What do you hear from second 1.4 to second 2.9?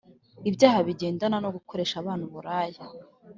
no gukoresha abana uburaya